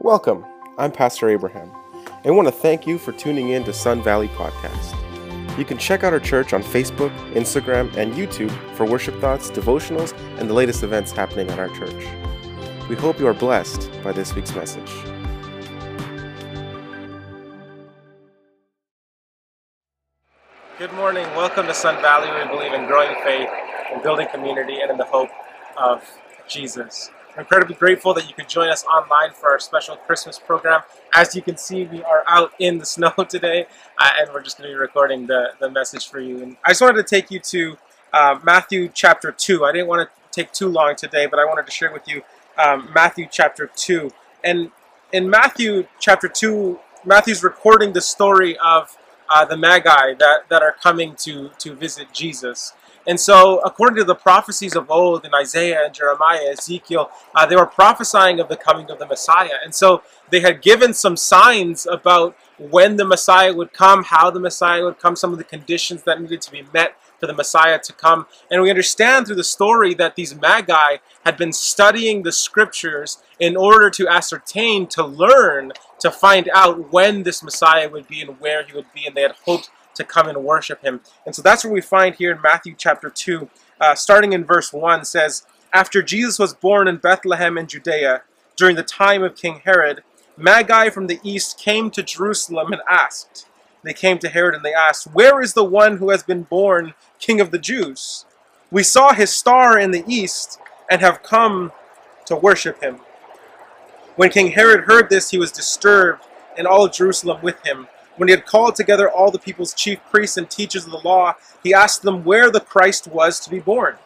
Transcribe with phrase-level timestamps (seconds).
[0.00, 0.46] Welcome.
[0.78, 1.72] I'm Pastor Abraham.
[2.24, 4.94] I want to thank you for tuning in to Sun Valley Podcast.
[5.58, 10.16] You can check out our church on Facebook, Instagram, and YouTube for worship thoughts, devotionals,
[10.38, 12.06] and the latest events happening at our church.
[12.88, 14.88] We hope you are blessed by this week's message.
[20.78, 21.26] Good morning.
[21.34, 22.30] Welcome to Sun Valley.
[22.40, 23.50] We believe in growing faith,
[23.92, 25.30] in building community, and in the hope
[25.76, 26.04] of
[26.46, 27.10] Jesus.
[27.38, 30.82] Incredibly grateful that you could join us online for our special Christmas program.
[31.14, 34.58] As you can see, we are out in the snow today, uh, and we're just
[34.58, 36.42] going to be recording the, the message for you.
[36.42, 37.78] And I just wanted to take you to
[38.12, 39.64] uh, Matthew chapter 2.
[39.64, 42.22] I didn't want to take too long today, but I wanted to share with you
[42.58, 44.10] um, Matthew chapter 2.
[44.42, 44.72] And
[45.12, 50.74] in Matthew chapter 2, Matthew's recording the story of uh, the Magi that, that are
[50.82, 52.72] coming to, to visit Jesus.
[53.08, 57.56] And so, according to the prophecies of old in Isaiah and Jeremiah, Ezekiel, uh, they
[57.56, 59.56] were prophesying of the coming of the Messiah.
[59.64, 64.40] And so, they had given some signs about when the Messiah would come, how the
[64.40, 67.78] Messiah would come, some of the conditions that needed to be met for the Messiah
[67.78, 68.26] to come.
[68.50, 73.56] And we understand through the story that these Magi had been studying the scriptures in
[73.56, 78.64] order to ascertain, to learn, to find out when this Messiah would be and where
[78.64, 79.06] he would be.
[79.06, 81.00] And they had hoped to come and worship him.
[81.26, 83.48] And so that's what we find here in Matthew chapter 2,
[83.80, 88.22] uh, starting in verse 1 says, After Jesus was born in Bethlehem in Judea,
[88.56, 90.02] during the time of King Herod,
[90.36, 93.46] Magi from the east came to Jerusalem and asked,
[93.82, 96.94] they came to Herod and they asked, Where is the one who has been born
[97.18, 98.26] King of the Jews?
[98.70, 100.58] We saw his star in the east
[100.90, 101.72] and have come
[102.26, 102.96] to worship him.
[104.16, 106.24] When King Herod heard this, he was disturbed,
[106.56, 107.86] and all Jerusalem with him.
[108.18, 111.36] When he had called together all the people's chief priests and teachers of the law,
[111.64, 113.96] he asked them where the Christ was to be born.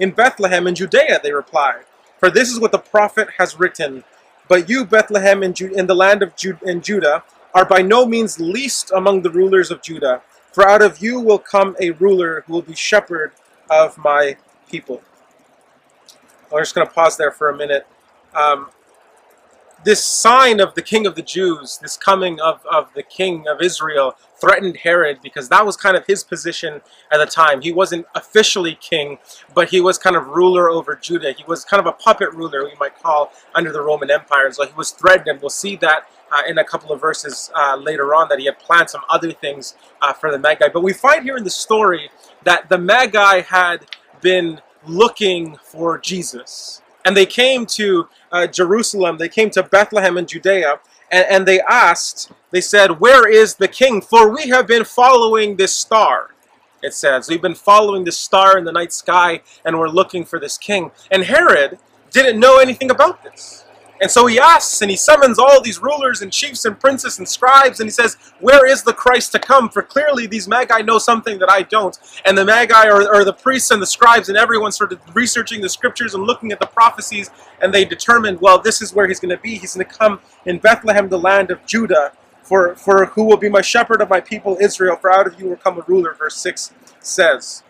[0.00, 1.84] In Bethlehem in Judea, they replied,
[2.18, 4.04] for this is what the prophet has written.
[4.48, 7.24] But you, Bethlehem in, Ju- in the land of Ju- in Judah,
[7.54, 11.38] are by no means least among the rulers of Judah, for out of you will
[11.38, 13.32] come a ruler who will be shepherd
[13.70, 14.36] of my
[14.70, 15.02] people.
[16.52, 17.86] I'm just going to pause there for a minute.
[18.34, 18.70] Um,
[19.84, 23.60] this sign of the king of the Jews, this coming of, of the king of
[23.60, 27.60] Israel, threatened Herod because that was kind of his position at the time.
[27.60, 29.18] He wasn't officially king,
[29.54, 31.32] but he was kind of ruler over Judah.
[31.32, 34.46] He was kind of a puppet ruler, we might call, under the Roman Empire.
[34.46, 37.50] And so he was threatened, and we'll see that uh, in a couple of verses
[37.54, 40.68] uh, later on that he had planned some other things uh, for the Magi.
[40.72, 42.10] But we find here in the story
[42.44, 43.86] that the Magi had
[44.20, 50.26] been looking for Jesus and they came to uh, Jerusalem, they came to Bethlehem in
[50.26, 54.00] Judea, and, and they asked, they said, Where is the king?
[54.00, 56.30] For we have been following this star.
[56.82, 60.40] It says, We've been following this star in the night sky, and we're looking for
[60.40, 60.90] this king.
[61.10, 61.78] And Herod
[62.10, 63.64] didn't know anything about this.
[64.02, 67.28] And so he asks and he summons all these rulers and chiefs and princes and
[67.28, 69.68] scribes and he says, Where is the Christ to come?
[69.68, 71.96] For clearly these magi know something that I don't.
[72.24, 75.68] And the magi or, or the priests and the scribes and everyone started researching the
[75.68, 77.30] scriptures and looking at the prophecies
[77.60, 79.56] and they determined, well, this is where he's going to be.
[79.56, 82.12] He's going to come in Bethlehem, the land of Judah.
[82.42, 85.48] For, for who will be my shepherd of my people Israel, for out of you
[85.48, 87.62] will come a ruler, verse 6 says.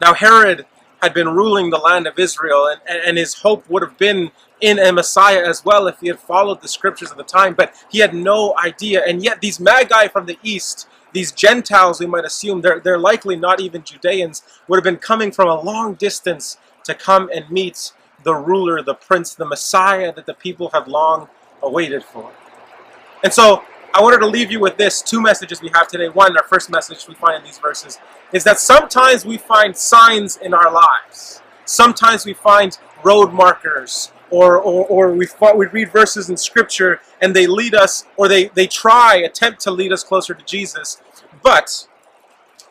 [0.00, 0.66] Now Herod
[1.02, 4.30] had been ruling the land of Israel, and, and his hope would have been
[4.60, 7.74] in a Messiah as well if he had followed the scriptures of the time, but
[7.90, 9.02] he had no idea.
[9.04, 13.34] And yet, these Magi from the east, these Gentiles, we might assume, they're, they're likely
[13.34, 17.92] not even Judeans, would have been coming from a long distance to come and meet
[18.22, 21.28] the ruler, the prince, the Messiah that the people have long
[21.62, 22.30] awaited for.
[23.24, 23.64] And so,
[23.94, 26.08] I wanted to leave you with this two messages we have today.
[26.08, 27.98] One, our first message we find in these verses
[28.32, 31.42] is that sometimes we find signs in our lives.
[31.66, 35.26] Sometimes we find road markers or, or, or we,
[35.56, 39.70] we read verses in scripture and they lead us or they, they try, attempt to
[39.70, 41.02] lead us closer to Jesus.
[41.42, 41.86] But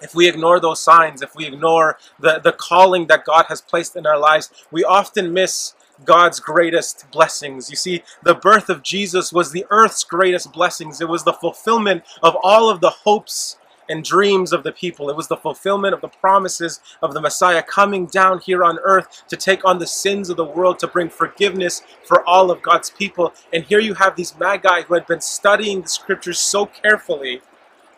[0.01, 3.95] if we ignore those signs, if we ignore the, the calling that God has placed
[3.95, 7.69] in our lives, we often miss God's greatest blessings.
[7.69, 11.01] You see, the birth of Jesus was the earth's greatest blessings.
[11.01, 13.57] It was the fulfillment of all of the hopes
[13.89, 15.09] and dreams of the people.
[15.09, 19.23] It was the fulfillment of the promises of the Messiah coming down here on earth
[19.27, 22.89] to take on the sins of the world, to bring forgiveness for all of God's
[22.89, 23.33] people.
[23.51, 27.41] And here you have these magi who had been studying the scriptures so carefully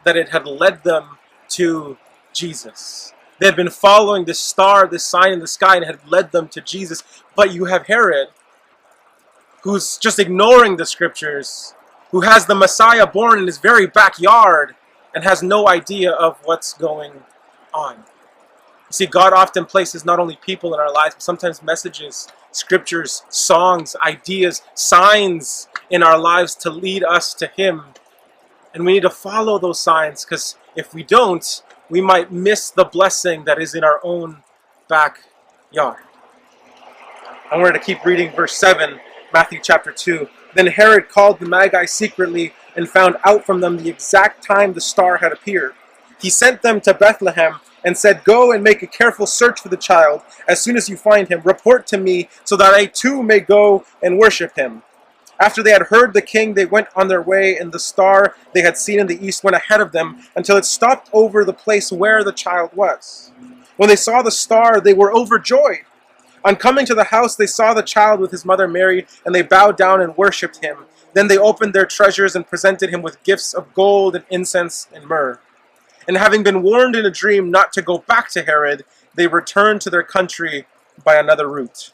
[0.03, 1.17] that it had led them
[1.49, 1.97] to
[2.33, 3.12] Jesus.
[3.44, 6.48] They had been following this star, this sign in the sky, and had led them
[6.48, 7.04] to Jesus.
[7.36, 8.30] But you have Herod,
[9.63, 11.74] who's just ignoring the scriptures,
[12.12, 14.75] who has the Messiah born in his very backyard,
[15.13, 17.12] and has no idea of what's going
[17.74, 17.95] on.
[17.98, 23.24] You see, God often places not only people in our lives, but sometimes messages, scriptures,
[23.28, 27.84] songs, ideas, signs in our lives to lead us to Him.
[28.74, 32.85] And we need to follow those signs because if we don't, we might miss the
[32.85, 34.37] blessing that is in our own
[34.87, 36.03] backyard.
[37.51, 38.99] I wanted to keep reading verse 7,
[39.33, 40.27] Matthew chapter 2.
[40.55, 44.81] Then Herod called the Magi secretly and found out from them the exact time the
[44.81, 45.73] star had appeared.
[46.19, 49.77] He sent them to Bethlehem and said, Go and make a careful search for the
[49.77, 50.21] child.
[50.47, 53.85] As soon as you find him, report to me so that I too may go
[54.01, 54.83] and worship him.
[55.39, 58.62] After they had heard the king, they went on their way, and the star they
[58.62, 61.91] had seen in the east went ahead of them until it stopped over the place
[61.91, 63.31] where the child was.
[63.77, 65.85] When they saw the star, they were overjoyed.
[66.45, 69.41] On coming to the house, they saw the child with his mother Mary, and they
[69.41, 70.85] bowed down and worshipped him.
[71.13, 75.06] Then they opened their treasures and presented him with gifts of gold and incense and
[75.06, 75.39] myrrh.
[76.07, 78.83] And having been warned in a dream not to go back to Herod,
[79.15, 80.65] they returned to their country
[81.03, 81.91] by another route.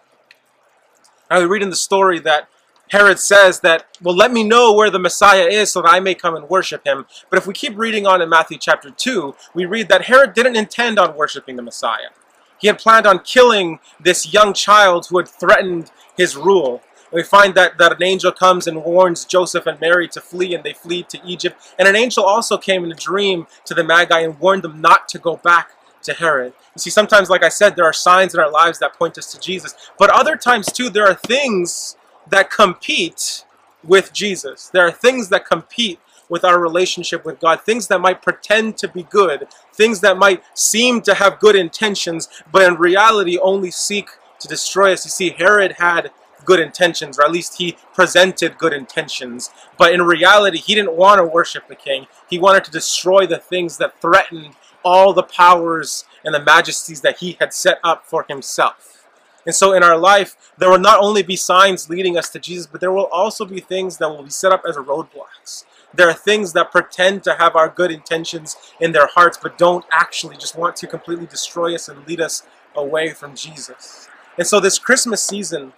[1.30, 2.48] Now we read in the story that
[2.90, 6.16] Herod says that, well, let me know where the Messiah is so that I may
[6.16, 7.06] come and worship him.
[7.30, 10.56] But if we keep reading on in Matthew chapter 2, we read that Herod didn't
[10.56, 12.10] intend on worshiping the Messiah.
[12.58, 16.82] He had planned on killing this young child who had threatened his rule.
[17.12, 20.64] We find that, that an angel comes and warns Joseph and Mary to flee, and
[20.64, 21.74] they flee to Egypt.
[21.80, 25.08] And an angel also came in a dream to the Magi and warned them not
[25.10, 25.72] to go back
[26.04, 26.54] to Herod.
[26.76, 29.32] You see, sometimes, like I said, there are signs in our lives that point us
[29.32, 29.76] to Jesus.
[29.98, 31.96] But other times, too, there are things
[32.30, 33.46] that compete
[33.84, 34.70] with Jesus.
[34.70, 38.88] There are things that compete with our relationship with God, things that might pretend to
[38.88, 44.10] be good, things that might seem to have good intentions, but in reality only seek
[44.40, 45.06] to destroy us.
[45.06, 46.12] You see, Herod had
[46.46, 49.50] good intentions, or at least he presented good intentions.
[49.78, 52.08] But in reality, he didn't want to worship the king.
[52.30, 57.18] He wanted to destroy the things that threatened all the powers and the majesties that
[57.20, 58.99] he had set up for himself.
[59.46, 62.68] And so in our life, there will not only be signs leading us to Jesus,
[62.68, 65.66] but there will also be things that will be set up as roadblocks.
[65.94, 69.86] There are things that pretend to have our good intentions in their hearts, but don't
[69.92, 72.44] actually just want to completely destroy us and lead us
[72.76, 74.08] away from Jesus.
[74.38, 75.74] And so this Christmas season,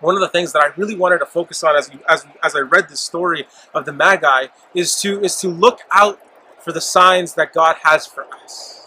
[0.00, 2.60] one of the things that I really wanted to focus on as as as I
[2.60, 6.20] read this story of the Magi is to is to look out
[6.60, 8.81] for the signs that God has for us.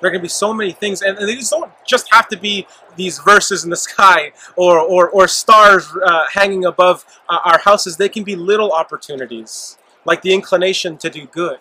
[0.00, 2.66] There to be so many things, and, they just don't just have to be
[2.96, 7.96] these verses in the sky or or, or stars uh, hanging above uh, our houses.
[7.96, 11.58] They can be little opportunities, like the inclination to do good,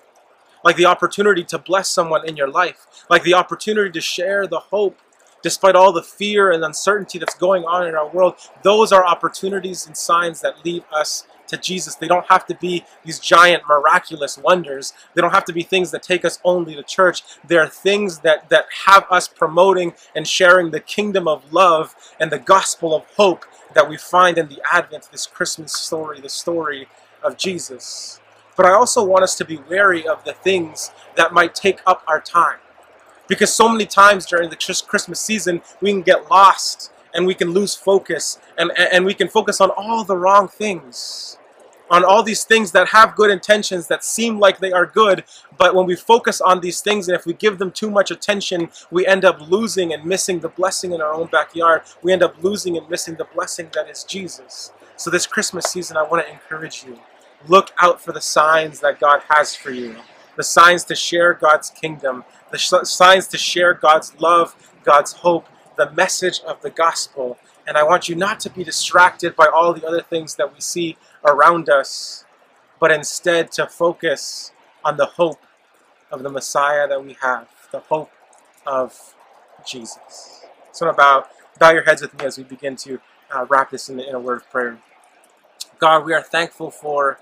[0.63, 4.59] like the opportunity to bless someone in your life, like the opportunity to share the
[4.59, 4.97] hope
[5.41, 9.88] despite all the fear and uncertainty that's going on in our world, those are opportunities
[9.88, 11.96] and signs that lead us to Jesus.
[11.96, 14.94] They don't have to be these giant miraculous wonders.
[15.13, 17.24] They don't have to be things that take us only to church.
[17.48, 22.31] They are things that, that have us promoting and sharing the kingdom of love and
[22.31, 26.88] the gospel of hope that we find in the Advent, this Christmas story, the story
[27.24, 28.19] of Jesus.
[28.56, 32.04] But I also want us to be wary of the things that might take up
[32.07, 32.57] our time.
[33.28, 37.51] Because so many times during the Christmas season, we can get lost and we can
[37.51, 41.38] lose focus and, and we can focus on all the wrong things.
[41.91, 45.23] On all these things that have good intentions that seem like they are good,
[45.57, 48.69] but when we focus on these things and if we give them too much attention,
[48.91, 51.81] we end up losing and missing the blessing in our own backyard.
[52.03, 54.71] We end up losing and missing the blessing that is Jesus.
[54.97, 57.00] So, this Christmas season, I want to encourage you
[57.48, 59.95] look out for the signs that God has for you,
[60.36, 65.48] the signs to share God's kingdom, the signs to share God's love, God's hope,
[65.79, 67.39] the message of the gospel.
[67.65, 70.59] And I want you not to be distracted by all the other things that we
[70.59, 72.25] see around us,
[72.79, 74.51] but instead to focus
[74.83, 75.39] on the hope
[76.12, 78.12] of the Messiah that we have, the hope
[78.67, 79.15] of
[79.65, 80.45] Jesus.
[80.74, 83.00] So about bow, your heads with me as we begin to
[83.33, 84.79] uh, wrap this in, the, in a word of prayer.
[85.77, 87.19] God, we are thankful for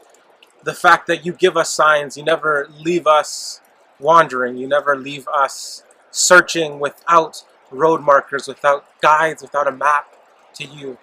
[0.64, 2.18] the fact that you give us signs.
[2.18, 3.62] You never leave us
[4.00, 4.58] wandering.
[4.58, 10.16] You never leave us searching without road markers, without guides, without a map
[10.56, 10.98] to you.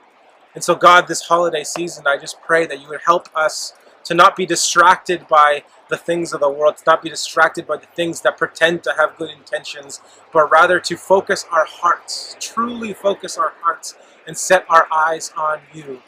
[0.55, 4.15] And so, God, this holiday season, I just pray that you would help us to
[4.15, 7.87] not be distracted by the things of the world, to not be distracted by the
[7.87, 10.01] things that pretend to have good intentions,
[10.33, 15.61] but rather to focus our hearts, truly focus our hearts, and set our eyes on
[15.73, 16.03] you.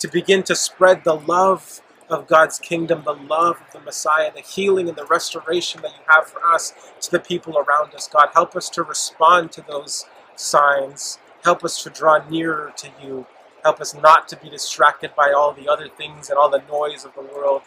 [0.00, 4.40] To begin to spread the love of God's kingdom, the love of the Messiah, the
[4.40, 8.08] healing and the restoration that you have for us to the people around us.
[8.08, 10.06] God, help us to respond to those
[10.36, 11.18] signs.
[11.44, 13.26] Help us to draw nearer to you.
[13.62, 17.04] Help us not to be distracted by all the other things and all the noise
[17.04, 17.62] of the world,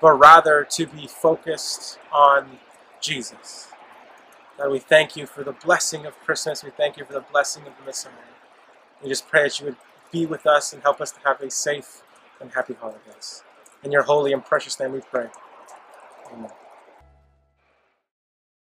[0.00, 2.58] but rather to be focused on
[3.00, 3.68] Jesus.
[4.58, 6.62] God, we thank you for the blessing of Christmas.
[6.62, 8.12] We thank you for the blessing of the Messiah.
[9.02, 9.76] We just pray that you would
[10.12, 12.02] be with us and help us to have a safe
[12.40, 13.42] and happy holidays.
[13.86, 15.28] In your holy and precious name we pray.
[16.32, 16.50] Amen.